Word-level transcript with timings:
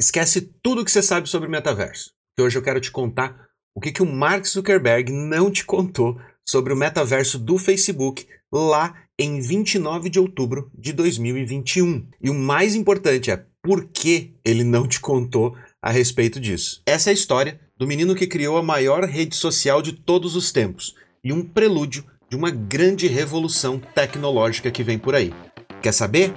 Esquece 0.00 0.52
tudo 0.62 0.82
o 0.82 0.84
que 0.84 0.92
você 0.92 1.02
sabe 1.02 1.28
sobre 1.28 1.48
metaverso. 1.48 2.12
Que 2.36 2.42
hoje 2.42 2.56
eu 2.56 2.62
quero 2.62 2.80
te 2.80 2.88
contar 2.88 3.48
o 3.74 3.80
que, 3.80 3.90
que 3.90 4.02
o 4.02 4.06
Mark 4.06 4.46
Zuckerberg 4.46 5.12
não 5.12 5.50
te 5.50 5.64
contou 5.64 6.16
sobre 6.48 6.72
o 6.72 6.76
metaverso 6.76 7.36
do 7.36 7.58
Facebook 7.58 8.24
lá 8.52 8.94
em 9.18 9.40
29 9.40 10.08
de 10.08 10.20
outubro 10.20 10.70
de 10.72 10.92
2021. 10.92 12.08
E 12.22 12.30
o 12.30 12.34
mais 12.34 12.76
importante 12.76 13.32
é 13.32 13.44
por 13.60 13.86
que 13.88 14.36
ele 14.44 14.62
não 14.62 14.86
te 14.86 15.00
contou 15.00 15.56
a 15.82 15.90
respeito 15.90 16.38
disso. 16.38 16.80
Essa 16.86 17.10
é 17.10 17.12
a 17.12 17.14
história 17.14 17.60
do 17.76 17.86
menino 17.86 18.14
que 18.14 18.28
criou 18.28 18.56
a 18.56 18.62
maior 18.62 19.02
rede 19.02 19.34
social 19.34 19.82
de 19.82 19.92
todos 19.92 20.36
os 20.36 20.52
tempos 20.52 20.94
e 21.24 21.32
um 21.32 21.42
prelúdio 21.42 22.04
de 22.30 22.36
uma 22.36 22.50
grande 22.50 23.08
revolução 23.08 23.80
tecnológica 23.80 24.70
que 24.70 24.84
vem 24.84 24.98
por 24.98 25.16
aí. 25.16 25.34
Quer 25.82 25.92
saber? 25.92 26.32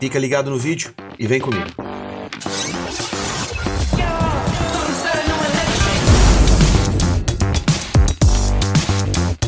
Fica 0.00 0.18
ligado 0.18 0.50
no 0.50 0.58
vídeo 0.58 0.94
e 1.18 1.26
vem 1.26 1.40
comigo. 1.40 1.70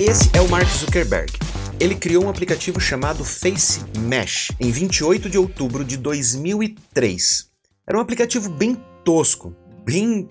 Esse 0.07 0.29
é 0.37 0.41
o 0.43 0.49
Mark 0.51 0.69
Zuckerberg. 0.69 1.33
Ele 1.81 1.95
criou 1.95 2.27
um 2.27 2.29
aplicativo 2.29 2.79
chamado 2.79 3.25
Face 3.25 3.81
Mesh 4.01 4.53
em 4.61 4.71
28 4.71 5.31
de 5.31 5.39
outubro 5.39 5.83
de 5.83 5.97
2003. 5.97 7.49
Era 7.87 7.97
um 7.97 8.03
aplicativo 8.03 8.51
bem 8.51 8.77
tosco, 9.03 9.57
bem 9.83 10.29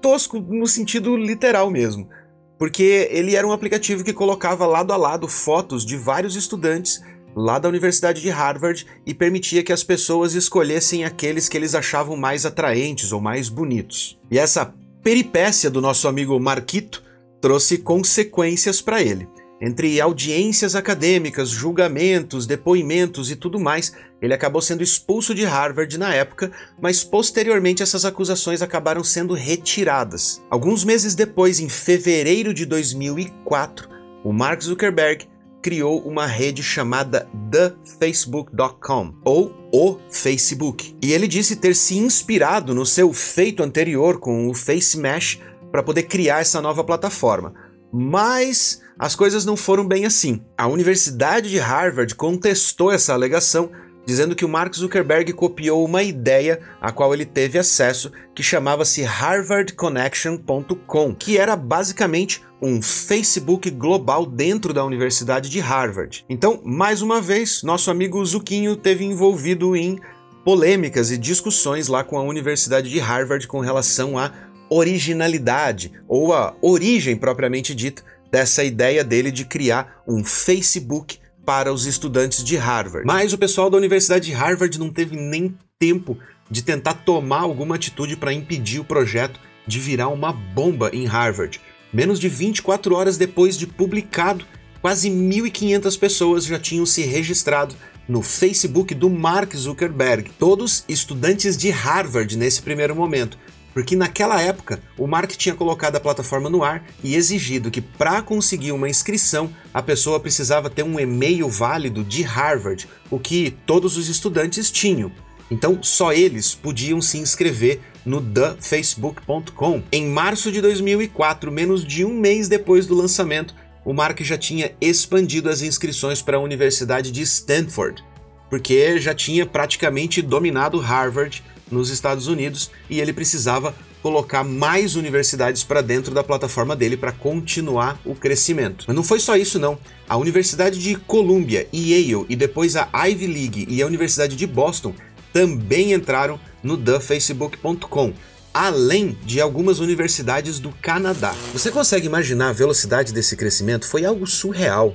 tosco 0.00 0.38
no 0.38 0.68
sentido 0.68 1.16
literal 1.16 1.72
mesmo, 1.72 2.08
porque 2.56 3.08
ele 3.10 3.34
era 3.34 3.44
um 3.44 3.50
aplicativo 3.50 4.04
que 4.04 4.12
colocava 4.12 4.64
lado 4.64 4.92
a 4.92 4.96
lado 4.96 5.26
fotos 5.26 5.84
de 5.84 5.96
vários 5.96 6.36
estudantes 6.36 7.02
lá 7.34 7.58
da 7.58 7.68
Universidade 7.68 8.22
de 8.22 8.30
Harvard 8.30 8.86
e 9.04 9.12
permitia 9.12 9.64
que 9.64 9.72
as 9.72 9.82
pessoas 9.82 10.34
escolhessem 10.34 11.04
aqueles 11.04 11.48
que 11.48 11.56
eles 11.56 11.74
achavam 11.74 12.16
mais 12.16 12.46
atraentes 12.46 13.10
ou 13.10 13.20
mais 13.20 13.48
bonitos. 13.48 14.20
E 14.30 14.38
essa 14.38 14.72
peripécia 15.02 15.68
do 15.68 15.80
nosso 15.80 16.06
amigo 16.06 16.38
Marquito 16.38 17.03
trouxe 17.44 17.76
consequências 17.76 18.80
para 18.80 19.02
ele. 19.02 19.28
Entre 19.60 20.00
audiências 20.00 20.74
acadêmicas, 20.74 21.50
julgamentos, 21.50 22.46
depoimentos 22.46 23.30
e 23.30 23.36
tudo 23.36 23.60
mais, 23.60 23.92
ele 24.22 24.32
acabou 24.32 24.62
sendo 24.62 24.82
expulso 24.82 25.34
de 25.34 25.44
Harvard 25.44 25.98
na 25.98 26.14
época, 26.14 26.50
mas 26.80 27.04
posteriormente 27.04 27.82
essas 27.82 28.06
acusações 28.06 28.62
acabaram 28.62 29.04
sendo 29.04 29.34
retiradas. 29.34 30.42
Alguns 30.48 30.84
meses 30.84 31.14
depois, 31.14 31.60
em 31.60 31.68
fevereiro 31.68 32.54
de 32.54 32.64
2004, 32.64 33.90
o 34.24 34.32
Mark 34.32 34.62
Zuckerberg 34.62 35.28
criou 35.60 36.00
uma 36.00 36.26
rede 36.26 36.62
chamada 36.62 37.28
TheFacebook.com, 37.50 39.14
ou 39.22 39.54
o 39.70 39.98
Facebook. 40.10 40.96
E 41.02 41.12
ele 41.12 41.28
disse 41.28 41.56
ter 41.56 41.74
se 41.74 41.98
inspirado 41.98 42.74
no 42.74 42.86
seu 42.86 43.12
feito 43.12 43.62
anterior 43.62 44.18
com 44.18 44.48
o 44.48 44.54
Face 44.54 44.98
Mesh 44.98 45.40
para 45.74 45.82
poder 45.82 46.04
criar 46.04 46.38
essa 46.38 46.62
nova 46.62 46.84
plataforma. 46.84 47.52
Mas 47.92 48.80
as 48.96 49.16
coisas 49.16 49.44
não 49.44 49.56
foram 49.56 49.84
bem 49.84 50.06
assim. 50.06 50.40
A 50.56 50.68
Universidade 50.68 51.50
de 51.50 51.58
Harvard 51.58 52.14
contestou 52.14 52.92
essa 52.92 53.12
alegação, 53.12 53.72
dizendo 54.06 54.36
que 54.36 54.44
o 54.44 54.48
Mark 54.48 54.72
Zuckerberg 54.72 55.32
copiou 55.32 55.84
uma 55.84 56.04
ideia 56.04 56.60
a 56.80 56.92
qual 56.92 57.12
ele 57.12 57.24
teve 57.24 57.58
acesso, 57.58 58.12
que 58.36 58.40
chamava-se 58.40 59.04
harvardconnection.com, 59.04 61.12
que 61.12 61.38
era 61.38 61.56
basicamente 61.56 62.40
um 62.62 62.80
Facebook 62.80 63.68
global 63.68 64.26
dentro 64.26 64.72
da 64.72 64.84
Universidade 64.84 65.50
de 65.50 65.58
Harvard. 65.58 66.24
Então, 66.28 66.60
mais 66.64 67.02
uma 67.02 67.20
vez, 67.20 67.64
nosso 67.64 67.90
amigo 67.90 68.24
Zuquinho 68.24 68.76
teve 68.76 69.04
envolvido 69.04 69.74
em 69.74 69.98
polêmicas 70.44 71.10
e 71.10 71.18
discussões 71.18 71.88
lá 71.88 72.04
com 72.04 72.16
a 72.16 72.22
Universidade 72.22 72.88
de 72.90 73.00
Harvard 73.00 73.48
com 73.48 73.58
relação 73.58 74.16
à 74.16 74.30
originalidade 74.68 75.92
ou 76.08 76.32
a 76.32 76.54
origem 76.60 77.16
propriamente 77.16 77.74
dita 77.74 78.02
dessa 78.30 78.64
ideia 78.64 79.04
dele 79.04 79.30
de 79.30 79.44
criar 79.44 80.02
um 80.06 80.24
Facebook 80.24 81.18
para 81.44 81.72
os 81.72 81.86
estudantes 81.86 82.42
de 82.42 82.56
Harvard. 82.56 83.06
Mas 83.06 83.32
o 83.32 83.38
pessoal 83.38 83.70
da 83.70 83.76
Universidade 83.76 84.26
de 84.26 84.32
Harvard 84.32 84.78
não 84.78 84.90
teve 84.90 85.16
nem 85.16 85.56
tempo 85.78 86.18
de 86.50 86.62
tentar 86.62 86.94
tomar 86.94 87.40
alguma 87.40 87.76
atitude 87.76 88.16
para 88.16 88.32
impedir 88.32 88.80
o 88.80 88.84
projeto 88.84 89.38
de 89.66 89.78
virar 89.78 90.08
uma 90.08 90.32
bomba 90.32 90.90
em 90.92 91.06
Harvard. 91.06 91.60
Menos 91.92 92.18
de 92.18 92.28
24 92.28 92.94
horas 92.94 93.16
depois 93.16 93.56
de 93.56 93.66
publicado, 93.66 94.44
quase 94.80 95.08
1.500 95.08 95.98
pessoas 95.98 96.44
já 96.44 96.58
tinham 96.58 96.84
se 96.84 97.02
registrado 97.02 97.74
no 98.08 98.20
Facebook 98.20 98.94
do 98.94 99.08
Mark 99.08 99.54
Zuckerberg, 99.54 100.30
todos 100.38 100.84
estudantes 100.88 101.56
de 101.56 101.70
Harvard 101.70 102.36
nesse 102.36 102.60
primeiro 102.60 102.94
momento, 102.94 103.38
porque 103.74 103.96
naquela 103.96 104.40
época 104.40 104.80
o 104.96 105.06
Mark 105.06 105.32
tinha 105.32 105.54
colocado 105.54 105.96
a 105.96 106.00
plataforma 106.00 106.48
no 106.48 106.62
ar 106.62 106.86
e 107.02 107.16
exigido 107.16 107.72
que 107.72 107.80
para 107.80 108.22
conseguir 108.22 108.70
uma 108.70 108.88
inscrição 108.88 109.52
a 109.74 109.82
pessoa 109.82 110.20
precisava 110.20 110.70
ter 110.70 110.84
um 110.84 110.98
e-mail 110.98 111.48
válido 111.48 112.04
de 112.04 112.22
Harvard, 112.22 112.88
o 113.10 113.18
que 113.18 113.50
todos 113.66 113.96
os 113.96 114.08
estudantes 114.08 114.70
tinham. 114.70 115.10
Então 115.50 115.82
só 115.82 116.12
eles 116.12 116.54
podiam 116.54 117.02
se 117.02 117.18
inscrever 117.18 117.80
no 118.06 118.22
thefacebook.com. 118.22 119.82
Em 119.90 120.06
março 120.08 120.52
de 120.52 120.60
2004, 120.60 121.50
menos 121.50 121.84
de 121.84 122.04
um 122.04 122.14
mês 122.14 122.48
depois 122.48 122.86
do 122.86 122.94
lançamento, 122.94 123.54
o 123.84 123.92
Mark 123.92 124.20
já 124.20 124.38
tinha 124.38 124.72
expandido 124.80 125.50
as 125.50 125.62
inscrições 125.62 126.22
para 126.22 126.36
a 126.36 126.40
Universidade 126.40 127.10
de 127.10 127.22
Stanford, 127.22 128.02
porque 128.48 128.98
já 128.98 129.14
tinha 129.14 129.44
praticamente 129.44 130.22
dominado 130.22 130.78
Harvard 130.78 131.42
nos 131.70 131.90
Estados 131.90 132.26
Unidos 132.26 132.70
e 132.88 133.00
ele 133.00 133.12
precisava 133.12 133.74
colocar 134.02 134.44
mais 134.44 134.96
universidades 134.96 135.64
para 135.64 135.80
dentro 135.80 136.12
da 136.12 136.22
plataforma 136.22 136.76
dele 136.76 136.96
para 136.96 137.10
continuar 137.10 137.98
o 138.04 138.14
crescimento. 138.14 138.84
Mas 138.86 138.94
não 138.94 139.02
foi 139.02 139.18
só 139.18 139.34
isso 139.34 139.58
não. 139.58 139.78
A 140.06 140.16
Universidade 140.16 140.78
de 140.78 140.94
Columbia, 140.94 141.66
Yale 141.72 142.26
e 142.28 142.36
depois 142.36 142.76
a 142.76 142.88
Ivy 142.92 143.26
League 143.26 143.66
e 143.68 143.80
a 143.80 143.86
Universidade 143.86 144.36
de 144.36 144.46
Boston 144.46 144.94
também 145.32 145.94
entraram 145.94 146.38
no 146.62 146.76
thefacebook.com, 146.76 148.12
além 148.52 149.18
de 149.24 149.40
algumas 149.40 149.80
universidades 149.80 150.58
do 150.58 150.70
Canadá. 150.82 151.34
Você 151.52 151.70
consegue 151.70 152.06
imaginar 152.06 152.50
a 152.50 152.52
velocidade 152.52 153.12
desse 153.12 153.34
crescimento? 153.36 153.88
Foi 153.88 154.04
algo 154.04 154.26
surreal. 154.26 154.94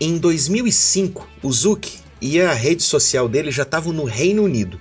Em 0.00 0.18
2005, 0.18 1.28
o 1.42 1.52
Zuck 1.52 1.98
e 2.20 2.40
a 2.40 2.52
rede 2.52 2.82
social 2.82 3.28
dele 3.28 3.50
já 3.50 3.62
estavam 3.62 3.92
no 3.92 4.04
Reino 4.04 4.42
Unido. 4.42 4.80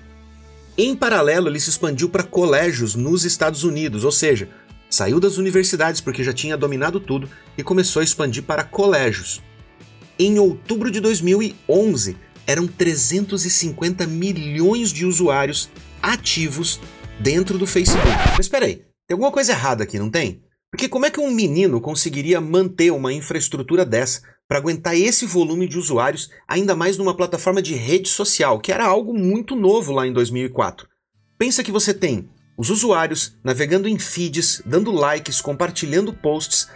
Em 0.76 0.96
paralelo, 0.96 1.50
ele 1.50 1.60
se 1.60 1.70
expandiu 1.70 2.10
para 2.10 2.24
colégios 2.24 2.96
nos 2.96 3.24
Estados 3.24 3.64
Unidos, 3.64 4.04
ou 4.04 4.12
seja, 4.12 4.50
saiu 4.90 5.20
das 5.20 5.38
universidades 5.38 6.02
porque 6.02 6.24
já 6.24 6.34
tinha 6.34 6.58
dominado 6.58 7.00
tudo 7.00 7.30
e 7.56 7.64
começou 7.64 8.00
a 8.00 8.04
expandir 8.04 8.42
para 8.42 8.64
colégios. 8.64 9.42
Em 10.18 10.40
outubro 10.40 10.90
de 10.90 11.00
2011, 11.00 12.18
eram 12.48 12.68
350 12.68 14.08
milhões 14.08 14.92
de 14.92 15.06
usuários 15.06 15.70
ativos 16.02 16.80
dentro 17.20 17.58
do 17.58 17.68
Facebook. 17.68 18.08
Mas 18.32 18.46
espera 18.46 18.66
aí, 18.66 18.78
tem 19.08 19.14
alguma 19.14 19.32
coisa 19.32 19.52
errada 19.52 19.84
aqui, 19.84 20.00
não 20.00 20.10
tem? 20.10 20.42
Porque 20.74 20.90
como 20.90 21.06
é 21.06 21.12
que 21.12 21.20
um 21.20 21.30
menino 21.30 21.80
conseguiria 21.80 22.42
manter 22.42 22.92
uma 22.92 23.14
infraestrutura 23.14 23.86
dessa 23.86 24.24
para 24.48 24.58
aguentar 24.58 24.96
esse 24.96 25.24
volume 25.24 25.68
de 25.68 25.78
usuários, 25.78 26.32
ainda 26.48 26.76
mais 26.76 26.98
numa 26.98 27.16
plataforma 27.16 27.62
de 27.62 27.76
rede 27.76 28.10
social, 28.10 28.60
que 28.60 28.72
era 28.72 28.84
algo 28.84 29.14
muito 29.14 29.56
novo 29.56 29.92
lá 29.92 30.08
em 30.08 30.12
2004? 30.12 30.88
Pensa 31.38 31.64
que 31.64 31.72
você 31.72 31.94
tem 31.94 32.28
os 32.58 32.72
usuários 32.72 33.38
navegando 33.44 33.88
em 33.88 34.00
feeds, 34.00 34.64
dando 34.66 34.92
likes, 34.92 35.42
compartilhando 35.42 36.12
posts, 36.12 36.68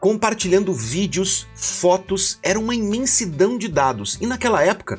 compartilhando 0.00 0.72
vídeos, 0.74 1.46
fotos, 1.54 2.40
era 2.42 2.58
uma 2.58 2.74
imensidão 2.74 3.56
de 3.56 3.68
dados. 3.68 4.18
E 4.20 4.26
naquela 4.26 4.64
época, 4.64 4.98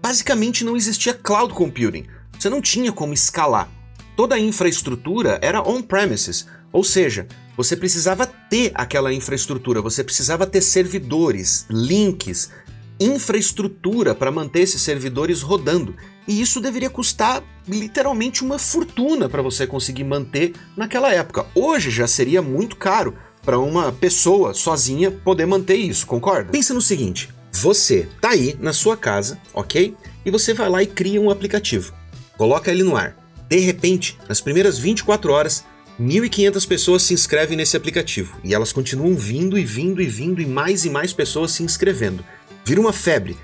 basicamente 0.00 0.64
não 0.64 0.74
existia 0.74 1.12
cloud 1.12 1.52
computing. 1.52 2.06
Você 2.38 2.48
não 2.48 2.62
tinha 2.62 2.90
como 2.90 3.12
escalar. 3.12 3.68
Toda 4.16 4.36
a 4.36 4.40
infraestrutura 4.40 5.38
era 5.42 5.60
on-premises, 5.60 6.46
ou 6.72 6.82
seja, 6.82 7.28
você 7.56 7.76
precisava 7.76 8.26
ter 8.26 8.72
aquela 8.74 9.12
infraestrutura, 9.12 9.80
você 9.80 10.02
precisava 10.02 10.46
ter 10.46 10.60
servidores, 10.60 11.66
links, 11.70 12.50
infraestrutura 12.98 14.14
para 14.14 14.30
manter 14.30 14.60
esses 14.60 14.82
servidores 14.82 15.42
rodando. 15.42 15.94
E 16.26 16.40
isso 16.40 16.60
deveria 16.60 16.90
custar 16.90 17.42
literalmente 17.68 18.42
uma 18.42 18.58
fortuna 18.58 19.28
para 19.28 19.42
você 19.42 19.66
conseguir 19.66 20.04
manter 20.04 20.52
naquela 20.76 21.12
época. 21.12 21.46
Hoje 21.54 21.90
já 21.90 22.06
seria 22.06 22.40
muito 22.40 22.76
caro, 22.76 23.14
para 23.44 23.58
uma 23.58 23.92
pessoa 23.92 24.54
sozinha 24.54 25.10
poder 25.10 25.46
manter 25.46 25.76
isso, 25.76 26.06
concorda? 26.06 26.50
Pensa 26.50 26.72
no 26.74 26.80
seguinte: 26.80 27.28
você 27.52 28.08
tá 28.20 28.30
aí 28.30 28.56
na 28.58 28.72
sua 28.72 28.96
casa, 28.96 29.38
ok? 29.52 29.94
E 30.24 30.30
você 30.30 30.54
vai 30.54 30.68
lá 30.68 30.82
e 30.82 30.86
cria 30.86 31.20
um 31.20 31.30
aplicativo, 31.30 31.92
coloca 32.36 32.70
ele 32.70 32.82
no 32.82 32.96
ar. 32.96 33.16
De 33.48 33.58
repente, 33.58 34.18
nas 34.26 34.40
primeiras 34.40 34.78
24 34.78 35.30
horas, 35.30 35.64
1.500 36.00 36.66
pessoas 36.66 37.02
se 37.04 37.14
inscrevem 37.14 37.56
nesse 37.56 37.76
aplicativo 37.76 38.36
e 38.42 38.52
elas 38.52 38.72
continuam 38.72 39.14
vindo 39.14 39.56
e 39.56 39.64
vindo 39.64 40.02
e 40.02 40.06
vindo 40.06 40.42
e 40.42 40.46
mais 40.46 40.84
e 40.84 40.90
mais 40.90 41.12
pessoas 41.12 41.52
se 41.52 41.62
inscrevendo. 41.62 42.24
Vira 42.64 42.80
uma 42.80 42.92
febre. 42.92 43.36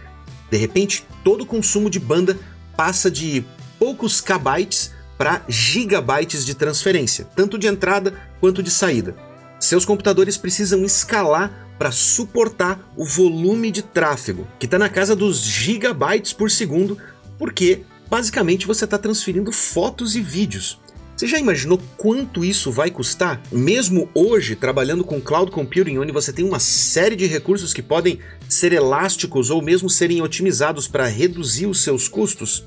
De 0.50 0.56
repente, 0.56 1.06
todo 1.22 1.42
o 1.42 1.46
consumo 1.46 1.88
de 1.88 2.00
banda 2.00 2.36
passa 2.76 3.08
de 3.08 3.44
poucos 3.78 4.20
kbytes 4.20 4.90
para 5.16 5.44
gigabytes 5.48 6.44
de 6.44 6.54
transferência, 6.54 7.24
tanto 7.36 7.56
de 7.56 7.68
entrada 7.68 8.14
quanto 8.40 8.62
de 8.64 8.70
saída. 8.70 9.14
Seus 9.60 9.84
computadores 9.84 10.36
precisam 10.36 10.84
escalar 10.84 11.68
para 11.78 11.92
suportar 11.92 12.92
o 12.96 13.04
volume 13.04 13.70
de 13.70 13.82
tráfego, 13.82 14.48
que 14.58 14.66
está 14.66 14.78
na 14.78 14.88
casa 14.88 15.14
dos 15.14 15.40
gigabytes 15.40 16.32
por 16.32 16.50
segundo, 16.50 16.98
porque 17.38 17.82
basicamente 18.08 18.66
você 18.66 18.86
está 18.86 18.98
transferindo 18.98 19.52
fotos 19.52 20.16
e 20.16 20.20
vídeos. 20.20 20.80
Você 21.20 21.26
já 21.26 21.38
imaginou 21.38 21.78
quanto 21.98 22.42
isso 22.42 22.72
vai 22.72 22.90
custar? 22.90 23.42
Mesmo 23.52 24.08
hoje, 24.14 24.56
trabalhando 24.56 25.04
com 25.04 25.20
cloud 25.20 25.50
computing, 25.50 25.98
onde 25.98 26.12
você 26.12 26.32
tem 26.32 26.46
uma 26.46 26.58
série 26.58 27.14
de 27.14 27.26
recursos 27.26 27.74
que 27.74 27.82
podem 27.82 28.18
ser 28.48 28.72
elásticos 28.72 29.50
ou 29.50 29.60
mesmo 29.60 29.90
serem 29.90 30.22
otimizados 30.22 30.88
para 30.88 31.04
reduzir 31.04 31.66
os 31.66 31.82
seus 31.82 32.08
custos, 32.08 32.64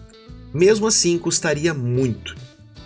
mesmo 0.54 0.86
assim 0.86 1.18
custaria 1.18 1.74
muito. 1.74 2.36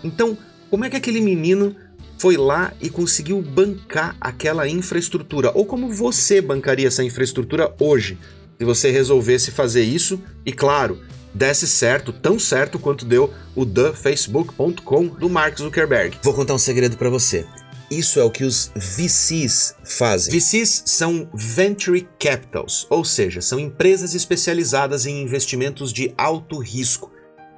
Então, 0.02 0.38
como 0.70 0.86
é 0.86 0.88
que 0.88 0.96
aquele 0.96 1.20
menino 1.20 1.76
foi 2.16 2.38
lá 2.38 2.72
e 2.80 2.88
conseguiu 2.88 3.42
bancar 3.42 4.16
aquela 4.18 4.66
infraestrutura? 4.66 5.52
Ou 5.54 5.66
como 5.66 5.92
você 5.92 6.40
bancaria 6.40 6.88
essa 6.88 7.04
infraestrutura 7.04 7.74
hoje, 7.78 8.16
se 8.56 8.64
você 8.64 8.90
resolvesse 8.90 9.50
fazer 9.50 9.82
isso? 9.82 10.18
E 10.46 10.50
claro, 10.50 10.98
desse 11.34 11.66
certo, 11.66 12.12
tão 12.12 12.38
certo 12.38 12.78
quanto 12.78 13.04
deu 13.04 13.32
o 13.54 13.64
thefacebook.com 13.64 15.06
do 15.06 15.28
Mark 15.28 15.58
Zuckerberg. 15.58 16.18
Vou 16.22 16.34
contar 16.34 16.54
um 16.54 16.58
segredo 16.58 16.96
para 16.96 17.10
você. 17.10 17.46
Isso 17.90 18.20
é 18.20 18.24
o 18.24 18.30
que 18.30 18.44
os 18.44 18.70
VCs 18.74 19.74
fazem. 19.82 20.32
VCs 20.32 20.82
são 20.84 21.28
Venture 21.32 22.06
Capitals, 22.18 22.86
ou 22.90 23.02
seja, 23.02 23.40
são 23.40 23.58
empresas 23.58 24.14
especializadas 24.14 25.06
em 25.06 25.22
investimentos 25.22 25.90
de 25.90 26.12
alto 26.18 26.58
risco. 26.58 27.10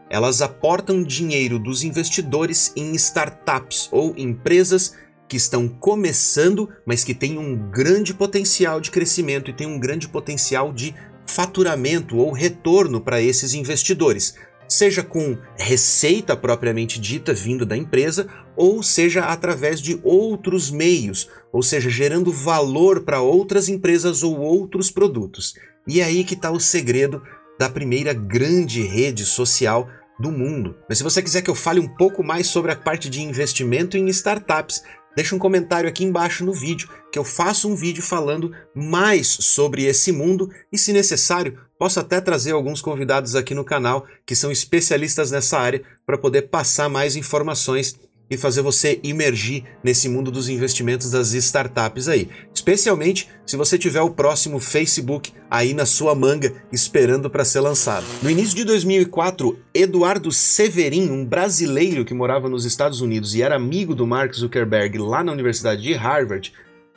Elas 0.08 0.40
aportam 0.40 1.02
dinheiro 1.02 1.58
dos 1.58 1.82
investidores 1.82 2.72
em 2.76 2.94
startups 2.94 3.88
ou 3.90 4.14
empresas 4.16 4.94
que 5.28 5.36
estão 5.36 5.68
começando, 5.68 6.68
mas 6.84 7.04
que 7.04 7.14
têm 7.14 7.38
um 7.38 7.56
grande 7.70 8.12
potencial 8.12 8.80
de 8.80 8.90
crescimento 8.90 9.50
e 9.50 9.54
têm 9.54 9.66
um 9.66 9.78
grande 9.78 10.08
potencial 10.08 10.72
de 10.72 10.94
faturamento 11.30 12.16
ou 12.16 12.32
retorno 12.32 13.00
para 13.00 13.22
esses 13.22 13.54
investidores, 13.54 14.34
seja 14.68 15.02
com 15.02 15.38
receita 15.56 16.36
propriamente 16.36 17.00
dita 17.00 17.32
vindo 17.32 17.64
da 17.64 17.76
empresa, 17.76 18.28
ou 18.56 18.82
seja 18.82 19.24
através 19.24 19.80
de 19.80 19.98
outros 20.02 20.70
meios, 20.70 21.28
ou 21.52 21.62
seja, 21.62 21.88
gerando 21.88 22.32
valor 22.32 23.02
para 23.02 23.20
outras 23.20 23.68
empresas 23.68 24.22
ou 24.22 24.38
outros 24.38 24.90
produtos. 24.90 25.54
E 25.86 26.00
é 26.00 26.04
aí 26.04 26.24
que 26.24 26.34
está 26.34 26.50
o 26.50 26.60
segredo 26.60 27.22
da 27.58 27.68
primeira 27.68 28.12
grande 28.12 28.82
rede 28.82 29.24
social 29.24 29.88
do 30.20 30.30
mundo. 30.30 30.76
Mas 30.88 30.98
se 30.98 31.04
você 31.04 31.22
quiser 31.22 31.42
que 31.42 31.50
eu 31.50 31.54
fale 31.54 31.80
um 31.80 31.88
pouco 31.88 32.22
mais 32.22 32.46
sobre 32.46 32.70
a 32.70 32.76
parte 32.76 33.08
de 33.08 33.22
investimento 33.22 33.96
em 33.96 34.08
startups, 34.08 34.82
Deixa 35.14 35.34
um 35.34 35.38
comentário 35.38 35.88
aqui 35.88 36.04
embaixo 36.04 36.44
no 36.44 36.52
vídeo 36.52 36.88
que 37.10 37.18
eu 37.18 37.24
faço 37.24 37.68
um 37.68 37.74
vídeo 37.74 38.02
falando 38.02 38.52
mais 38.74 39.26
sobre 39.26 39.84
esse 39.84 40.12
mundo 40.12 40.50
e, 40.72 40.78
se 40.78 40.92
necessário, 40.92 41.58
posso 41.78 41.98
até 41.98 42.20
trazer 42.20 42.52
alguns 42.52 42.80
convidados 42.80 43.34
aqui 43.34 43.54
no 43.54 43.64
canal 43.64 44.06
que 44.24 44.36
são 44.36 44.52
especialistas 44.52 45.30
nessa 45.30 45.58
área 45.58 45.82
para 46.06 46.18
poder 46.18 46.42
passar 46.42 46.88
mais 46.88 47.16
informações 47.16 47.98
e 48.30 48.36
fazer 48.36 48.62
você 48.62 49.00
imergir 49.02 49.64
nesse 49.82 50.08
mundo 50.08 50.30
dos 50.30 50.48
investimentos 50.48 51.10
das 51.10 51.32
startups 51.32 52.08
aí. 52.08 52.28
Especialmente 52.54 53.28
se 53.44 53.56
você 53.56 53.76
tiver 53.76 54.00
o 54.00 54.10
próximo 54.10 54.60
Facebook 54.60 55.32
aí 55.50 55.74
na 55.74 55.84
sua 55.84 56.14
manga 56.14 56.54
esperando 56.72 57.28
para 57.28 57.44
ser 57.44 57.60
lançado. 57.60 58.06
No 58.22 58.30
início 58.30 58.54
de 58.54 58.64
2004, 58.64 59.58
Eduardo 59.74 60.30
Severin, 60.30 61.10
um 61.10 61.24
brasileiro 61.24 62.04
que 62.04 62.14
morava 62.14 62.48
nos 62.48 62.64
Estados 62.64 63.00
Unidos 63.00 63.34
e 63.34 63.42
era 63.42 63.56
amigo 63.56 63.94
do 63.94 64.06
Mark 64.06 64.32
Zuckerberg 64.32 64.98
lá 64.98 65.24
na 65.24 65.32
Universidade 65.32 65.82
de 65.82 65.92
Harvard, 65.94 66.52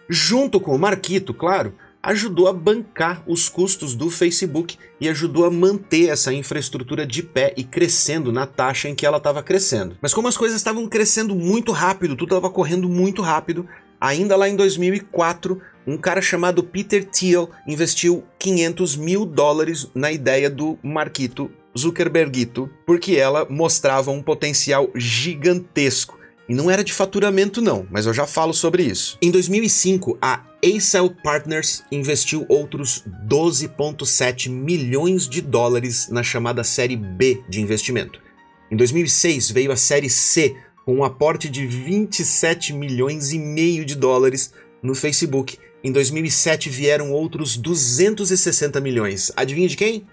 junto 0.08 0.60
com 0.60 0.76
o 0.76 0.80
Marquito, 0.80 1.34
claro, 1.34 1.74
ajudou 2.04 2.50
a 2.50 2.54
bancar 2.54 3.24
os 3.26 3.48
custos 3.48 3.96
do 3.96 4.10
Facebook 4.10 4.78
e 5.00 5.08
ajudou 5.08 5.46
a 5.46 5.52
manter 5.52 6.10
essa 6.10 6.34
infraestrutura 6.34 7.08
de 7.08 7.24
pé 7.24 7.54
e 7.56 7.64
crescendo 7.64 8.32
na 8.32 8.46
taxa 8.46 8.90
em 8.90 8.96
que 8.96 9.06
ela 9.06 9.18
estava 9.18 9.42
crescendo. 9.42 9.98
Mas 10.02 10.14
como 10.14 10.28
as 10.28 10.36
coisas 10.36 10.58
estavam 10.58 10.86
crescendo 10.88 11.34
muito 11.34 11.72
rápido, 11.72 12.18
tudo 12.18 12.36
estava 12.36 12.54
correndo 12.54 12.90
muito 12.90 13.22
rápido, 13.22 13.66
ainda 14.02 14.36
lá 14.36 14.50
em 14.50 14.56
2004, 14.58 15.62
um 15.88 15.98
cara 15.98 16.22
chamado 16.22 16.62
Peter 16.62 17.06
Thiel 17.06 17.50
investiu 17.66 18.24
500 18.38 18.98
mil 18.98 19.26
dólares 19.26 19.88
na 19.96 20.12
ideia 20.12 20.50
do 20.50 20.78
Marquito 20.84 21.50
Zuckerbergito, 21.78 22.70
porque 22.86 23.16
ela 23.16 23.48
mostrava 23.50 24.12
um 24.12 24.22
potencial 24.22 24.90
gigantesco. 24.94 26.23
E 26.48 26.54
não 26.54 26.70
era 26.70 26.84
de 26.84 26.92
faturamento 26.92 27.62
não, 27.62 27.88
mas 27.90 28.06
eu 28.06 28.14
já 28.14 28.28
falo 28.28 28.54
sobre 28.54 28.84
isso. 28.84 29.18
Em 29.22 29.32
2005, 29.32 30.18
a 30.22 30.44
Acel 30.64 31.10
Partners 31.10 31.84
investiu 31.92 32.46
outros 32.50 33.04
12,7 33.28 34.50
milhões 34.50 35.28
de 35.28 35.42
dólares 35.42 36.10
na 36.10 36.22
chamada 36.22 36.64
série 36.64 36.98
B 36.98 37.42
de 37.48 37.62
investimento. 37.62 38.22
Em 38.70 38.76
2006 38.76 39.52
veio 39.52 39.72
a 39.72 39.78
série 39.78 40.10
C 40.10 40.56
com 40.86 40.96
um 40.96 41.04
aporte 41.04 41.50
de 41.50 41.66
27 41.66 42.74
milhões 42.74 43.32
e 43.32 43.40
meio 43.40 43.86
de 43.86 43.96
dólares 43.96 44.54
no 44.82 44.94
Facebook. 44.94 45.58
Em 45.84 45.92
2007 45.92 46.70
vieram 46.70 47.12
outros 47.12 47.56
260 47.56 48.82
milhões. 48.82 49.32
Adivinha 49.36 49.68
de 49.68 49.78
quem? 49.78 50.08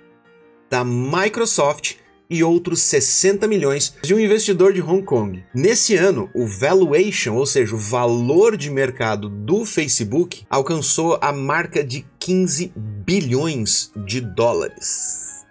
Da 0.69 0.85
Microsoft 0.85 1.97
e 2.31 2.45
outros 2.45 2.81
60 2.83 3.49
milhões 3.49 3.95
de 4.03 4.15
um 4.15 4.21
investidor 4.21 4.73
de 4.73 4.81
Hong 4.81 5.03
Kong. 5.03 5.45
Nesse 5.53 5.97
ano, 5.97 6.31
o 6.33 6.47
valuation, 6.47 7.35
ou 7.35 7.45
seja, 7.45 7.75
o 7.75 7.79
valor 7.79 8.57
de 8.57 8.71
mercado 8.71 9.29
do 9.29 9.67
Facebook, 9.67 10.47
alcançou 10.49 11.19
a 11.21 11.33
marca 11.33 11.83
de 11.83 12.07
15 12.21 12.73
bilhões 12.77 13.91
de 14.07 14.21
dólares. 14.21 15.45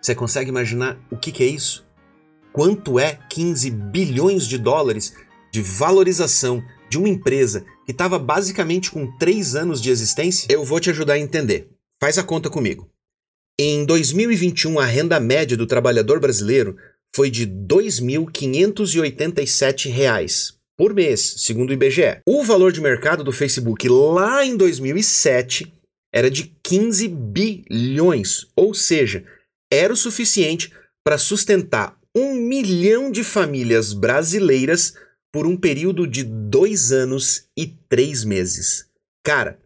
Você 0.00 0.14
consegue 0.14 0.48
imaginar 0.48 0.98
o 1.10 1.16
que, 1.16 1.30
que 1.30 1.44
é 1.44 1.46
isso? 1.46 1.86
Quanto 2.52 2.98
é 2.98 3.18
15 3.30 3.70
bilhões 3.70 4.46
de 4.46 4.58
dólares 4.58 5.14
de 5.52 5.60
valorização 5.62 6.62
de 6.88 6.98
uma 6.98 7.08
empresa 7.08 7.64
que 7.84 7.92
estava 7.92 8.18
basicamente 8.18 8.90
com 8.90 9.06
3 9.18 9.54
anos 9.54 9.80
de 9.80 9.90
existência? 9.90 10.46
Eu 10.50 10.64
vou 10.64 10.80
te 10.80 10.90
ajudar 10.90 11.14
a 11.14 11.18
entender. 11.18 11.70
Faz 12.00 12.18
a 12.18 12.22
conta 12.22 12.50
comigo. 12.50 12.91
Em 13.60 13.84
2021, 13.84 14.78
a 14.78 14.86
renda 14.86 15.20
média 15.20 15.54
do 15.56 15.66
trabalhador 15.66 16.18
brasileiro 16.18 16.76
foi 17.14 17.30
de 17.30 17.44
R$ 17.44 17.52
2.587 17.68 20.54
por 20.76 20.94
mês, 20.94 21.34
segundo 21.38 21.70
o 21.70 21.72
IBGE. 21.74 22.22
O 22.26 22.42
valor 22.42 22.72
de 22.72 22.80
mercado 22.80 23.22
do 23.22 23.30
Facebook 23.30 23.86
lá 23.88 24.44
em 24.44 24.56
2007 24.56 25.72
era 26.12 26.30
de 26.30 26.54
15 26.62 27.08
bilhões, 27.08 28.46
ou 28.56 28.72
seja, 28.72 29.24
era 29.70 29.92
o 29.92 29.96
suficiente 29.96 30.72
para 31.04 31.18
sustentar 31.18 31.98
um 32.14 32.34
milhão 32.34 33.10
de 33.10 33.22
famílias 33.22 33.92
brasileiras 33.92 34.94
por 35.30 35.46
um 35.46 35.56
período 35.56 36.06
de 36.06 36.24
dois 36.24 36.90
anos 36.90 37.46
e 37.56 37.66
três 37.66 38.24
meses. 38.24 38.86
Cara, 39.22 39.58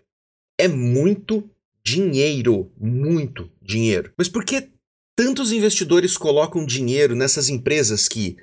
é 0.59 0.69
muito 0.69 1.49
dinheiro, 1.85 2.71
muito 2.79 3.51
dinheiro. 3.67 4.13
Mas 4.17 4.29
por 4.29 4.45
que 4.45 4.71
tantos 5.17 5.51
investidores 5.53 6.17
colocam 6.17 6.65
dinheiro 6.65 7.15
nessas 7.15 7.49
empresas 7.49 8.07
que, 8.07 8.37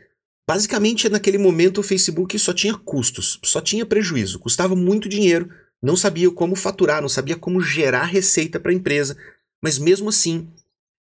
basicamente, 0.47 1.07
naquele 1.07 1.37
momento 1.37 1.79
o 1.79 1.83
Facebook 1.83 2.37
só 2.37 2.53
tinha 2.53 2.75
custos, 2.75 3.39
só 3.43 3.61
tinha 3.61 3.85
prejuízo, 3.85 4.39
custava 4.39 4.75
muito 4.75 5.07
dinheiro, 5.07 5.49
não 5.81 5.95
sabia 5.95 6.31
como 6.31 6.55
faturar, 6.55 7.01
não 7.01 7.09
sabia 7.09 7.35
como 7.35 7.61
gerar 7.61 8.05
receita 8.05 8.59
para 8.59 8.71
a 8.71 8.75
empresa, 8.75 9.17
mas 9.63 9.77
mesmo 9.77 10.09
assim 10.09 10.49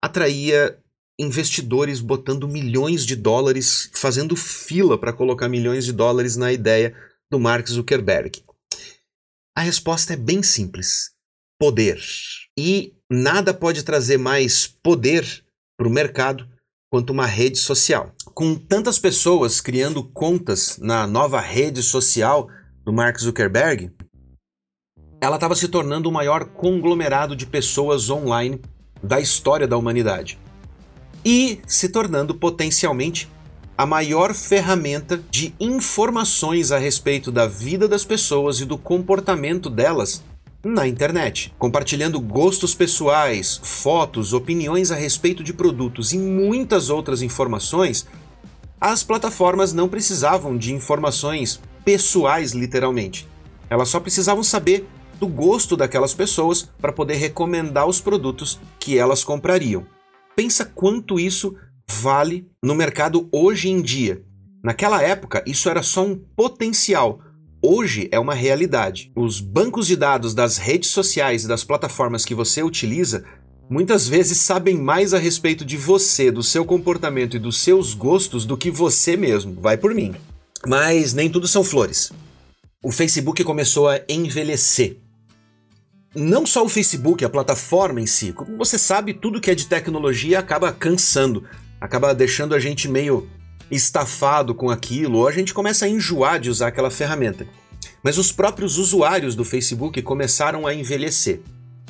atraía 0.02 0.78
investidores 1.18 2.00
botando 2.00 2.49
milhões 2.49 3.06
de 3.06 3.16
dólares, 3.16 3.90
fazendo 3.94 4.37
fila 4.37 4.99
para 4.99 5.12
colocar 5.12 5.49
milhões 5.49 5.85
de 5.85 5.92
dólares 5.92 6.37
na 6.37 6.52
ideia 6.52 6.94
do 7.30 7.38
Mark 7.38 7.66
Zuckerberg. 7.68 8.42
A 9.56 9.61
resposta 9.61 10.12
é 10.12 10.16
bem 10.16 10.42
simples 10.42 11.12
poder. 11.59 12.00
E 12.59 12.95
nada 13.11 13.53
pode 13.53 13.83
trazer 13.83 14.17
mais 14.17 14.67
poder 14.67 15.45
para 15.77 15.89
o 15.89 15.91
mercado 15.91 16.49
quanto 16.91 17.11
uma 17.11 17.27
rede 17.27 17.59
social. 17.59 18.13
Com 18.35 18.55
tantas 18.55 18.99
pessoas 18.99 19.61
criando 19.61 20.05
contas 20.05 20.79
na 20.79 21.07
nova 21.07 21.41
rede 21.41 21.83
social 21.83 22.49
do 22.85 22.93
Mark 22.93 23.19
Zuckerberg, 23.19 23.91
ela 25.21 25.37
estava 25.37 25.57
se 25.57 25.69
tornando 25.69 26.09
o 26.09 26.13
maior 26.13 26.45
conglomerado 26.45 27.35
de 27.35 27.47
pessoas 27.47 28.11
online 28.11 28.61
da 29.03 29.21
história 29.21 29.67
da 29.67 29.77
humanidade. 29.77 30.39
E 31.25 31.61
se 31.67 31.89
tornando 31.89 32.35
potencialmente 32.35 33.29
a 33.77 33.85
maior 33.85 34.35
ferramenta 34.35 35.21
de 35.31 35.53
informações 35.59 36.71
a 36.71 36.79
respeito 36.79 37.33
da 37.33 37.47
vida 37.47 37.89
das 37.89 38.05
pessoas 38.05 38.61
e 38.61 38.65
do 38.65 38.79
comportamento 38.79 39.69
delas 39.69 40.23
na 40.64 40.87
internet, 40.88 41.54
compartilhando 41.59 42.21
gostos 42.21 42.75
pessoais, 42.75 43.61
fotos, 43.62 44.33
opiniões 44.33 44.90
a 44.90 44.94
respeito 44.94 45.44
de 45.44 45.52
produtos 45.52 46.12
e 46.12 46.18
muitas 46.18 46.90
outras 46.90 47.23
informações 47.23 48.06
as 48.87 49.02
plataformas 49.02 49.73
não 49.73 49.88
precisavam 49.88 50.59
de 50.59 50.75
informações 50.75 51.59
pessoais, 51.87 52.52
literalmente. 52.52 53.26
Elas 53.71 53.88
só 53.88 53.99
precisavam 53.99 54.42
saber 54.42 54.87
do 55.18 55.26
gosto 55.26 55.75
daquelas 55.75 56.12
pessoas 56.12 56.68
para 56.83 56.92
poder 56.92 57.14
recomendar 57.14 57.88
os 57.88 57.99
produtos 57.99 58.61
que 58.78 58.99
elas 58.99 59.25
comprariam. 59.25 59.87
Pensa 60.37 60.66
quanto 60.66 61.18
isso 61.18 61.56
vale 61.88 62.47
no 62.62 62.75
mercado 62.75 63.26
hoje 63.33 63.71
em 63.71 63.80
dia. 63.80 64.23
Naquela 64.62 65.02
época, 65.02 65.42
isso 65.47 65.71
era 65.71 65.83
só 65.83 66.04
um 66.04 66.16
potencial. 66.16 67.21
Hoje 67.66 68.11
é 68.12 68.18
uma 68.18 68.35
realidade. 68.35 69.11
Os 69.16 69.40
bancos 69.40 69.87
de 69.87 69.97
dados 69.97 70.35
das 70.35 70.59
redes 70.59 70.90
sociais 70.90 71.44
e 71.44 71.49
das 71.49 71.64
plataformas 71.64 72.23
que 72.23 72.35
você 72.35 72.62
utiliza 72.62 73.25
muitas 73.71 74.06
vezes 74.06 74.37
sabem 74.37 74.76
mais 74.76 75.14
a 75.14 75.18
respeito 75.18 75.64
de 75.64 75.78
você, 75.78 76.30
do 76.30 76.42
seu 76.42 76.66
comportamento 76.66 77.38
e 77.38 77.38
dos 77.38 77.56
seus 77.56 77.94
gostos 77.94 78.44
do 78.44 78.54
que 78.54 78.71
você 78.71 79.16
mesmo. 79.16 79.59
Vai 79.62 79.78
por 79.78 79.94
mim. 79.94 80.14
Mas 80.66 81.14
nem 81.14 81.30
tudo 81.30 81.49
são 81.49 81.64
flores. 81.64 82.12
O 82.83 82.92
Facebook 82.92 83.42
começou 83.42 83.88
a 83.88 83.99
envelhecer. 84.11 84.99
Não 86.14 86.44
só 86.44 86.66
o 86.66 86.68
Facebook, 86.68 87.25
a 87.25 87.30
plataforma 87.30 87.99
em 87.99 88.06
si. 88.06 88.35
Como 88.35 88.59
você 88.59 88.78
sabe, 88.78 89.14
tudo 89.14 89.40
que 89.40 89.50
é 89.50 89.54
de 89.54 89.66
tecnologia 89.66 90.38
acaba 90.38 90.71
cansando, 90.71 91.44
acaba 91.80 92.14
deixando 92.14 92.54
a 92.54 92.59
gente 92.59 92.88
meio 92.88 93.26
estafado 93.71 94.54
com 94.54 94.71
aquilo, 94.71 95.18
ou 95.18 95.28
a 95.28 95.33
gente 95.33 95.54
começa 95.54 95.85
a 95.85 95.88
enjoar 95.88 96.38
de 96.38 96.50
usar 96.50 96.68
aquela 96.68 96.90
ferramenta. 96.90 97.47
Mas 98.02 98.18
os 98.18 98.30
próprios 98.30 98.78
usuários 98.78 99.35
do 99.35 99.44
Facebook 99.44 100.00
começaram 100.02 100.66
a 100.66 100.75
envelhecer. 100.75 101.40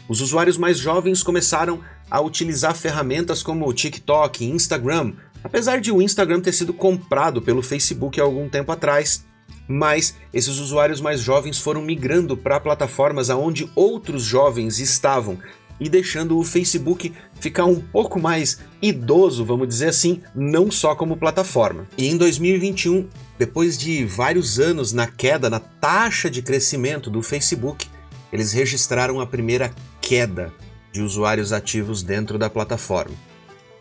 Os 0.08 0.20
usuários 0.20 0.58
mais 0.58 0.78
jovens 0.78 1.22
começaram 1.22 1.80
a 2.10 2.20
utilizar 2.20 2.74
ferramentas 2.74 3.42
como 3.42 3.66
o 3.66 3.72
TikTok, 3.72 4.44
Instagram, 4.44 5.14
apesar 5.42 5.80
de 5.80 5.90
o 5.90 6.02
Instagram 6.02 6.40
ter 6.40 6.52
sido 6.52 6.72
comprado 6.72 7.40
pelo 7.42 7.62
Facebook 7.62 8.20
há 8.20 8.24
algum 8.24 8.48
tempo 8.48 8.70
atrás, 8.70 9.24
mas 9.66 10.14
esses 10.32 10.58
usuários 10.58 11.00
mais 11.00 11.20
jovens 11.20 11.58
foram 11.58 11.82
migrando 11.82 12.36
para 12.36 12.60
plataformas 12.60 13.30
aonde 13.30 13.70
outros 13.74 14.22
jovens 14.22 14.78
estavam 14.78 15.38
e 15.80 15.88
deixando 15.88 16.38
o 16.38 16.44
Facebook 16.44 17.12
ficar 17.40 17.64
um 17.64 17.80
pouco 17.80 18.20
mais 18.20 18.60
idoso, 18.80 19.44
vamos 19.44 19.68
dizer 19.68 19.88
assim, 19.88 20.20
não 20.34 20.70
só 20.70 20.94
como 20.94 21.16
plataforma. 21.16 21.86
E 21.96 22.08
em 22.08 22.16
2021, 22.16 23.08
depois 23.38 23.76
de 23.76 24.04
vários 24.04 24.58
anos 24.60 24.92
na 24.92 25.06
queda 25.06 25.50
na 25.50 25.58
taxa 25.58 26.30
de 26.30 26.42
crescimento 26.42 27.10
do 27.10 27.22
Facebook, 27.22 27.86
eles 28.32 28.52
registraram 28.52 29.20
a 29.20 29.26
primeira 29.26 29.72
queda 30.00 30.52
de 30.92 31.02
usuários 31.02 31.52
ativos 31.52 32.02
dentro 32.02 32.38
da 32.38 32.48
plataforma. 32.48 33.14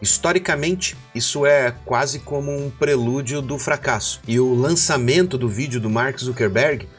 Historicamente, 0.01 0.97
isso 1.15 1.45
é 1.45 1.73
quase 1.85 2.19
como 2.19 2.51
um 2.51 2.69
prelúdio 2.69 3.41
do 3.41 3.57
fracasso. 3.57 4.19
E 4.27 4.39
o 4.39 4.53
lançamento 4.53 5.37
do 5.37 5.47
vídeo 5.47 5.79
do 5.79 5.89
Mark 5.89 6.19
Zuckerberg 6.19 6.89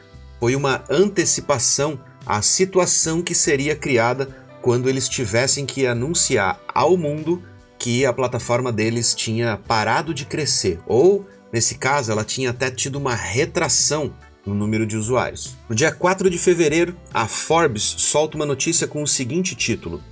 foi 0.41 0.57
uma 0.57 0.83
antecipação 0.89 2.01
à 2.25 2.41
situação 2.41 3.23
que 3.23 3.35
seria 3.35 3.77
criada 3.77 4.44
quando 4.65 4.89
eles 4.89 5.11
tivessem 5.11 5.67
que 5.67 5.87
anunciar 5.87 6.59
ao 6.67 6.97
mundo 6.97 7.43
que 7.79 8.07
a 8.07 8.15
plataforma 8.15 8.73
deles 8.73 9.15
tinha 9.15 9.59
parado 9.59 10.15
de 10.15 10.25
crescer, 10.25 10.81
ou, 10.87 11.29
nesse 11.53 11.75
caso, 11.75 12.11
ela 12.11 12.25
tinha 12.25 12.49
até 12.49 12.71
tido 12.71 12.97
uma 12.97 13.15
retração 13.15 14.15
no 14.47 14.55
número 14.55 14.87
de 14.87 14.97
usuários. 14.97 15.55
No 15.69 15.77
dia 15.77 15.93
4 15.93 16.31
de 16.31 16.39
fevereiro, 16.39 16.97
a 17.13 17.29
Forbes 17.29 17.83
solta 17.83 18.39
uma 18.39 18.47
notícia 18.47 18.89
com 18.89 19.03
o 19.03 19.07
seguinte 19.07 19.55
título: 19.55 20.03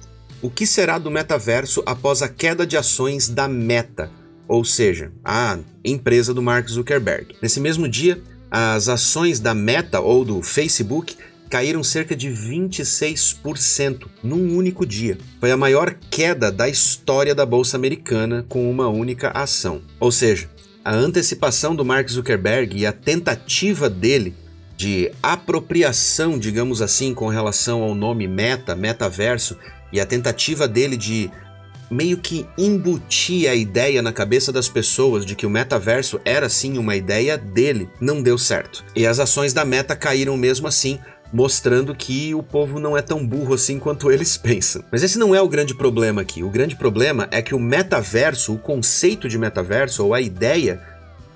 O 0.42 0.50
que 0.50 0.66
será 0.66 0.99
do 0.99 1.11
metaverso 1.11 1.82
após 1.87 2.21
a 2.21 2.28
queda 2.28 2.66
de 2.66 2.76
ações 2.76 3.30
da 3.30 3.49
Meta, 3.49 4.11
ou 4.47 4.66
seja, 4.66 5.12
a 5.25 5.59
empresa 5.82 6.35
do 6.35 6.42
Mark 6.42 6.68
Zuckerberg? 6.68 7.37
Nesse 7.40 7.59
mesmo 7.59 7.88
dia, 7.88 8.23
as 8.50 8.90
ações 8.90 9.40
da 9.40 9.54
Meta 9.54 9.99
ou 10.00 10.26
do 10.26 10.42
Facebook 10.42 11.16
caíram 11.52 11.85
cerca 11.85 12.16
de 12.16 12.30
26% 12.30 14.06
num 14.25 14.56
único 14.56 14.87
dia. 14.87 15.18
Foi 15.38 15.50
a 15.50 15.56
maior 15.56 15.94
queda 16.09 16.50
da 16.50 16.66
história 16.66 17.35
da 17.35 17.44
bolsa 17.44 17.76
americana 17.76 18.42
com 18.49 18.71
uma 18.71 18.88
única 18.88 19.28
ação. 19.32 19.82
Ou 20.00 20.11
seja, 20.11 20.49
a 20.82 20.94
antecipação 20.94 21.76
do 21.76 21.85
Mark 21.85 22.09
Zuckerberg 22.09 22.75
e 22.75 22.87
a 22.87 22.92
tentativa 22.92 23.90
dele 23.90 24.35
de 24.78 25.12
apropriação, 25.23 26.38
digamos 26.38 26.80
assim, 26.80 27.12
com 27.12 27.28
relação 27.28 27.82
ao 27.82 27.94
nome 27.94 28.26
Meta, 28.26 28.75
metaverso, 28.75 29.54
e 29.92 30.00
a 30.00 30.06
tentativa 30.06 30.66
dele 30.66 30.97
de 30.97 31.30
meio 31.90 32.16
que 32.16 32.47
embutir 32.56 33.50
a 33.50 33.54
ideia 33.54 34.00
na 34.00 34.12
cabeça 34.12 34.50
das 34.50 34.71
pessoas 34.71 35.26
de 35.26 35.37
que 35.37 35.44
o 35.44 35.50
metaverso 35.50 36.18
era 36.25 36.49
sim 36.49 36.78
uma 36.78 36.97
ideia 36.97 37.37
dele, 37.37 37.90
não 38.00 38.23
deu 38.23 38.38
certo. 38.38 38.82
E 38.97 39.06
as 39.06 39.18
ações 39.18 39.52
da 39.52 39.66
Meta 39.66 39.94
caíram 39.94 40.35
mesmo 40.35 40.66
assim, 40.66 40.99
mostrando 41.32 41.94
que 41.94 42.34
o 42.34 42.42
povo 42.42 42.78
não 42.78 42.96
é 42.96 43.02
tão 43.02 43.26
burro 43.26 43.54
assim 43.54 43.78
quanto 43.78 44.10
eles 44.12 44.36
pensam. 44.36 44.84
Mas 44.90 45.02
esse 45.02 45.18
não 45.18 45.34
é 45.34 45.40
o 45.40 45.48
grande 45.48 45.74
problema 45.74 46.20
aqui. 46.22 46.42
O 46.42 46.50
grande 46.50 46.76
problema 46.76 47.28
é 47.30 47.40
que 47.40 47.54
o 47.54 47.60
metaverso, 47.60 48.52
o 48.52 48.58
conceito 48.58 49.28
de 49.28 49.38
metaverso 49.38 50.04
ou 50.04 50.14
a 50.14 50.20
ideia 50.20 50.82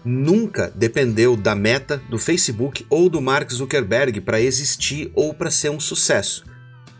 nunca 0.04 0.70
dependeu 0.74 1.36
da 1.36 1.54
meta 1.54 2.00
do 2.08 2.18
Facebook 2.18 2.86
ou 2.88 3.08
do 3.08 3.20
Mark 3.20 3.50
Zuckerberg 3.50 4.20
para 4.20 4.40
existir 4.40 5.10
ou 5.14 5.34
para 5.34 5.50
ser 5.50 5.70
um 5.70 5.80
sucesso. 5.80 6.44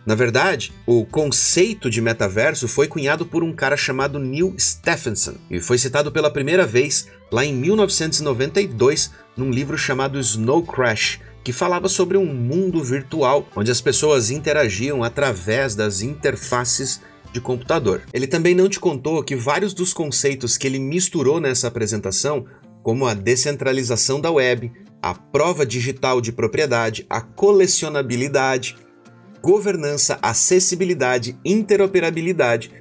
Na 0.05 0.15
verdade, 0.15 0.73
o 0.87 1.05
conceito 1.05 1.91
de 1.91 2.01
metaverso 2.01 2.69
foi 2.69 2.87
cunhado 2.87 3.27
por 3.27 3.43
um 3.43 3.53
cara 3.53 3.77
chamado 3.77 4.21
Neil 4.21 4.55
Stephenson 4.57 5.35
e 5.51 5.61
foi 5.61 5.79
citado 5.79 6.13
pela 6.13 6.31
primeira 6.31 6.65
vez 6.65 7.09
lá 7.31 7.45
em 7.45 7.53
1992 7.53 9.11
num 9.37 9.51
livro 9.51 9.77
chamado 9.77 10.21
Snow 10.21 10.63
Crash, 10.63 11.21
que 11.47 11.53
falava 11.53 11.89
sobre 11.89 12.19
um 12.19 12.27
mundo 12.27 12.83
virtual 12.83 13.47
onde 13.55 13.71
as 13.71 13.81
pessoas 13.81 14.33
interagiam 14.33 15.05
através 15.05 15.77
das 15.77 16.03
interfaces 16.03 17.01
de 17.33 17.41
computador. 17.41 18.03
Ele 18.13 18.27
também 18.27 18.53
não 18.53 18.69
te 18.69 18.81
contou 18.81 19.23
que 19.23 19.37
vários 19.37 19.73
dos 19.73 19.93
conceitos 19.93 20.59
que 20.59 20.67
ele 20.67 20.81
misturou 20.81 21.39
nessa 21.39 21.69
apresentação, 21.69 22.47
como 22.83 23.07
a 23.07 23.15
descentralização 23.15 24.21
da 24.21 24.29
web, 24.29 24.73
a 25.01 25.15
prova 25.15 25.65
digital 25.65 26.21
de 26.21 26.33
propriedade, 26.33 27.07
a 27.09 27.21
colecionabilidade, 27.21 28.77
governança, 29.41 30.19
acessibilidade, 30.21 31.39
interoperabilidade, 31.45 32.73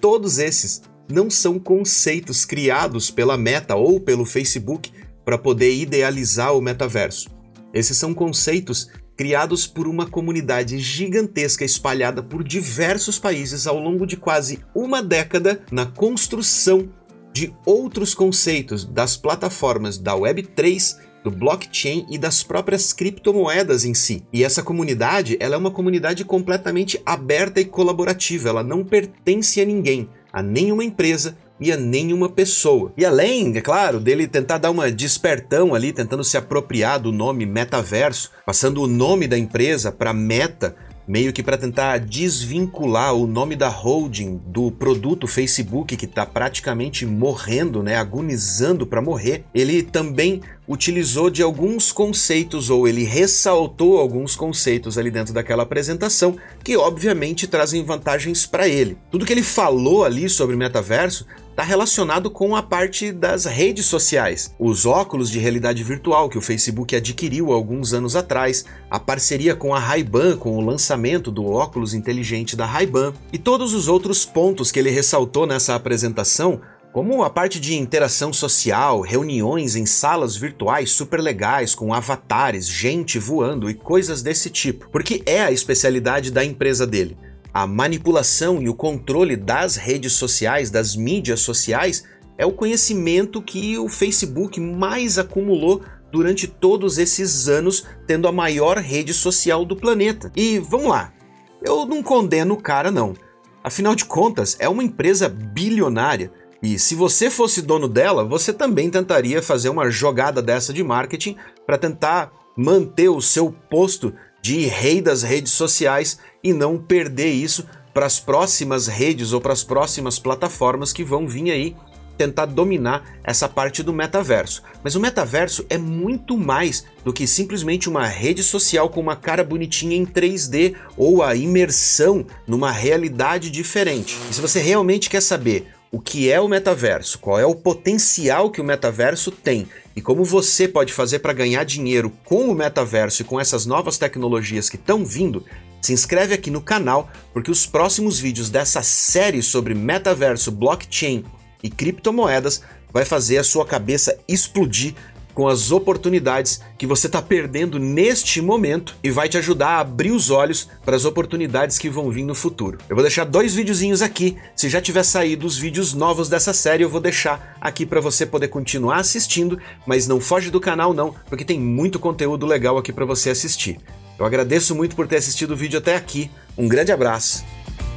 todos 0.00 0.40
esses 0.40 0.82
não 1.08 1.30
são 1.30 1.56
conceitos 1.56 2.44
criados 2.44 3.12
pela 3.12 3.38
Meta 3.38 3.76
ou 3.76 4.00
pelo 4.00 4.24
Facebook 4.24 4.90
para 5.24 5.38
poder 5.38 5.72
idealizar 5.72 6.52
o 6.56 6.60
metaverso. 6.60 7.37
Esses 7.78 7.96
são 7.96 8.12
conceitos 8.12 8.90
criados 9.16 9.64
por 9.64 9.86
uma 9.86 10.04
comunidade 10.04 10.78
gigantesca 10.80 11.64
espalhada 11.64 12.20
por 12.20 12.42
diversos 12.42 13.20
países 13.20 13.68
ao 13.68 13.78
longo 13.78 14.04
de 14.04 14.16
quase 14.16 14.58
uma 14.74 15.00
década 15.00 15.62
na 15.70 15.86
construção 15.86 16.88
de 17.32 17.54
outros 17.64 18.14
conceitos 18.14 18.84
das 18.84 19.16
plataformas 19.16 19.96
da 19.96 20.12
Web3, 20.12 20.96
do 21.22 21.30
blockchain 21.30 22.04
e 22.10 22.18
das 22.18 22.42
próprias 22.42 22.92
criptomoedas 22.92 23.84
em 23.84 23.94
si. 23.94 24.24
E 24.32 24.42
essa 24.42 24.62
comunidade, 24.62 25.36
ela 25.38 25.54
é 25.54 25.58
uma 25.58 25.70
comunidade 25.70 26.24
completamente 26.24 27.00
aberta 27.06 27.60
e 27.60 27.64
colaborativa, 27.64 28.48
ela 28.48 28.64
não 28.64 28.84
pertence 28.84 29.60
a 29.60 29.64
ninguém, 29.64 30.08
a 30.32 30.42
nenhuma 30.42 30.82
empresa, 30.82 31.36
e 31.60 31.72
a 31.72 31.76
nenhuma 31.76 32.28
pessoa. 32.28 32.92
E 32.96 33.04
além, 33.04 33.56
é 33.56 33.60
claro, 33.60 34.00
dele 34.00 34.26
tentar 34.26 34.58
dar 34.58 34.70
uma 34.70 34.90
despertão 34.90 35.74
ali, 35.74 35.92
tentando 35.92 36.24
se 36.24 36.36
apropriar 36.36 37.00
do 37.00 37.12
nome 37.12 37.46
metaverso, 37.46 38.30
passando 38.44 38.82
o 38.82 38.86
nome 38.86 39.26
da 39.26 39.38
empresa 39.38 39.90
para 39.90 40.12
Meta, 40.12 40.76
meio 41.06 41.32
que 41.32 41.42
para 41.42 41.56
tentar 41.56 41.98
desvincular 41.98 43.14
o 43.14 43.26
nome 43.26 43.56
da 43.56 43.68
holding 43.68 44.40
do 44.46 44.70
produto 44.70 45.26
Facebook 45.26 45.96
que 45.96 46.04
está 46.04 46.26
praticamente 46.26 47.06
morrendo, 47.06 47.82
né, 47.82 47.96
agonizando 47.96 48.86
para 48.86 49.00
morrer. 49.00 49.44
Ele 49.54 49.82
também 49.82 50.42
utilizou 50.68 51.30
de 51.30 51.42
alguns 51.42 51.90
conceitos 51.90 52.68
ou 52.68 52.86
ele 52.86 53.02
ressaltou 53.02 53.98
alguns 53.98 54.36
conceitos 54.36 54.98
ali 54.98 55.10
dentro 55.10 55.32
daquela 55.32 55.62
apresentação 55.62 56.36
que 56.62 56.76
obviamente 56.76 57.46
trazem 57.46 57.82
vantagens 57.82 58.44
para 58.44 58.68
ele. 58.68 58.98
Tudo 59.10 59.24
que 59.24 59.32
ele 59.32 59.42
falou 59.42 60.04
ali 60.04 60.28
sobre 60.28 60.54
metaverso 60.54 61.26
está 61.58 61.66
relacionado 61.66 62.30
com 62.30 62.54
a 62.54 62.62
parte 62.62 63.10
das 63.10 63.44
redes 63.44 63.86
sociais. 63.86 64.54
Os 64.60 64.86
óculos 64.86 65.28
de 65.28 65.40
realidade 65.40 65.82
virtual 65.82 66.28
que 66.28 66.38
o 66.38 66.40
Facebook 66.40 66.94
adquiriu 66.94 67.50
alguns 67.50 67.92
anos 67.92 68.14
atrás, 68.14 68.64
a 68.88 69.00
parceria 69.00 69.56
com 69.56 69.74
a 69.74 69.78
Ray-Ban 69.80 70.36
com 70.36 70.56
o 70.56 70.60
lançamento 70.60 71.32
do 71.32 71.44
óculos 71.50 71.94
inteligente 71.94 72.54
da 72.54 72.64
Ray-Ban 72.64 73.12
e 73.32 73.38
todos 73.38 73.74
os 73.74 73.88
outros 73.88 74.24
pontos 74.24 74.70
que 74.70 74.78
ele 74.78 74.90
ressaltou 74.90 75.48
nessa 75.48 75.74
apresentação 75.74 76.60
como 76.92 77.22
a 77.22 77.30
parte 77.30 77.60
de 77.60 77.76
interação 77.76 78.32
social, 78.32 79.00
reuniões 79.00 79.76
em 79.76 79.86
salas 79.86 80.36
virtuais 80.36 80.90
super 80.90 81.20
legais 81.20 81.74
com 81.74 81.94
avatares, 81.94 82.66
gente 82.66 83.18
voando 83.18 83.70
e 83.70 83.74
coisas 83.74 84.22
desse 84.22 84.50
tipo, 84.50 84.88
porque 84.90 85.22
é 85.26 85.42
a 85.42 85.52
especialidade 85.52 86.30
da 86.30 86.44
empresa 86.44 86.86
dele 86.86 87.16
a 87.52 87.66
manipulação 87.66 88.62
e 88.62 88.68
o 88.68 88.74
controle 88.74 89.36
das 89.36 89.76
redes 89.76 90.12
sociais, 90.12 90.70
das 90.70 90.94
mídias 90.94 91.40
sociais, 91.40 92.04
é 92.36 92.46
o 92.46 92.52
conhecimento 92.52 93.42
que 93.42 93.76
o 93.78 93.88
Facebook 93.88 94.60
mais 94.60 95.18
acumulou 95.18 95.82
durante 96.12 96.46
todos 96.46 96.98
esses 96.98 97.48
anos, 97.48 97.84
tendo 98.06 98.28
a 98.28 98.32
maior 98.32 98.78
rede 98.78 99.12
social 99.12 99.64
do 99.64 99.74
planeta. 99.74 100.30
E 100.36 100.58
vamos 100.58 100.88
lá, 100.88 101.12
eu 101.60 101.84
não 101.84 102.02
condeno 102.02 102.54
o 102.54 102.62
cara, 102.62 102.90
não. 102.90 103.14
Afinal 103.62 103.94
de 103.94 104.04
contas, 104.04 104.56
é 104.60 104.68
uma 104.68 104.84
empresa 104.84 105.28
bilionária. 105.28 106.30
E 106.62 106.78
se 106.78 106.94
você 106.94 107.30
fosse 107.30 107.62
dono 107.62 107.88
dela, 107.88 108.24
você 108.24 108.52
também 108.52 108.90
tentaria 108.90 109.42
fazer 109.42 109.68
uma 109.68 109.90
jogada 109.90 110.42
dessa 110.42 110.72
de 110.72 110.82
marketing 110.82 111.36
para 111.64 111.78
tentar 111.78 112.32
manter 112.56 113.08
o 113.08 113.20
seu 113.20 113.52
posto 113.70 114.12
de 114.42 114.66
rei 114.66 115.00
das 115.00 115.22
redes 115.22 115.52
sociais 115.52 116.18
e 116.42 116.52
não 116.52 116.76
perder 116.76 117.30
isso 117.30 117.64
para 117.94 118.06
as 118.06 118.18
próximas 118.18 118.86
redes 118.86 119.32
ou 119.32 119.40
para 119.40 119.52
as 119.52 119.62
próximas 119.62 120.18
plataformas 120.18 120.92
que 120.92 121.04
vão 121.04 121.26
vir 121.26 121.50
aí 121.50 121.76
tentar 122.16 122.46
dominar 122.46 123.04
essa 123.22 123.48
parte 123.48 123.82
do 123.82 123.92
metaverso. 123.92 124.62
Mas 124.82 124.96
o 124.96 125.00
metaverso 125.00 125.64
é 125.70 125.78
muito 125.78 126.36
mais 126.36 126.84
do 127.04 127.12
que 127.12 127.28
simplesmente 127.28 127.88
uma 127.88 128.04
rede 128.06 128.42
social 128.42 128.90
com 128.90 129.00
uma 129.00 129.14
cara 129.14 129.44
bonitinha 129.44 129.96
em 129.96 130.04
3D 130.04 130.74
ou 130.96 131.22
a 131.22 131.36
imersão 131.36 132.26
numa 132.46 132.72
realidade 132.72 133.50
diferente. 133.50 134.18
E 134.28 134.34
se 134.34 134.40
você 134.40 134.60
realmente 134.60 135.08
quer 135.08 135.22
saber 135.22 135.68
o 135.90 136.00
que 136.00 136.30
é 136.30 136.40
o 136.40 136.48
metaverso, 136.48 137.18
qual 137.18 137.38
é 137.38 137.46
o 137.46 137.54
potencial 137.54 138.50
que 138.50 138.60
o 138.60 138.64
metaverso 138.64 139.30
tem 139.30 139.66
e 139.96 140.02
como 140.02 140.24
você 140.24 140.68
pode 140.68 140.92
fazer 140.92 141.20
para 141.20 141.32
ganhar 141.32 141.64
dinheiro 141.64 142.12
com 142.24 142.50
o 142.50 142.54
metaverso 142.54 143.22
e 143.22 143.24
com 143.24 143.40
essas 143.40 143.64
novas 143.64 143.96
tecnologias 143.96 144.68
que 144.68 144.76
estão 144.76 145.04
vindo, 145.04 145.44
se 145.80 145.92
inscreve 145.92 146.34
aqui 146.34 146.50
no 146.50 146.60
canal 146.60 147.10
porque 147.32 147.50
os 147.50 147.66
próximos 147.66 148.18
vídeos 148.18 148.50
dessa 148.50 148.82
série 148.82 149.42
sobre 149.42 149.74
metaverso, 149.74 150.52
blockchain 150.52 151.24
e 151.62 151.70
criptomoedas 151.70 152.62
vai 152.92 153.04
fazer 153.04 153.38
a 153.38 153.44
sua 153.44 153.64
cabeça 153.64 154.18
explodir 154.28 154.94
com 155.38 155.46
as 155.46 155.70
oportunidades 155.70 156.60
que 156.76 156.84
você 156.84 157.06
está 157.06 157.22
perdendo 157.22 157.78
neste 157.78 158.42
momento 158.42 158.96
e 159.04 159.08
vai 159.08 159.28
te 159.28 159.38
ajudar 159.38 159.68
a 159.68 159.78
abrir 159.78 160.10
os 160.10 160.30
olhos 160.30 160.68
para 160.84 160.96
as 160.96 161.04
oportunidades 161.04 161.78
que 161.78 161.88
vão 161.88 162.10
vir 162.10 162.24
no 162.24 162.34
futuro. 162.34 162.78
Eu 162.88 162.96
vou 162.96 163.04
deixar 163.04 163.22
dois 163.22 163.54
videozinhos 163.54 164.02
aqui. 164.02 164.36
Se 164.56 164.68
já 164.68 164.80
tiver 164.80 165.04
saído 165.04 165.46
os 165.46 165.56
vídeos 165.56 165.94
novos 165.94 166.28
dessa 166.28 166.52
série, 166.52 166.82
eu 166.82 166.90
vou 166.90 167.00
deixar 167.00 167.56
aqui 167.60 167.86
para 167.86 168.00
você 168.00 168.26
poder 168.26 168.48
continuar 168.48 168.96
assistindo, 168.96 169.60
mas 169.86 170.08
não 170.08 170.20
foge 170.20 170.50
do 170.50 170.60
canal 170.60 170.92
não, 170.92 171.14
porque 171.28 171.44
tem 171.44 171.60
muito 171.60 172.00
conteúdo 172.00 172.44
legal 172.44 172.76
aqui 172.76 172.92
para 172.92 173.04
você 173.04 173.30
assistir. 173.30 173.78
Eu 174.18 174.26
agradeço 174.26 174.74
muito 174.74 174.96
por 174.96 175.06
ter 175.06 175.18
assistido 175.18 175.52
o 175.52 175.56
vídeo 175.56 175.78
até 175.78 175.94
aqui. 175.94 176.28
Um 176.56 176.66
grande 176.66 176.90
abraço 176.90 177.44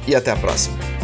e 0.06 0.14
até 0.14 0.30
a 0.30 0.36
próxima. 0.36 1.01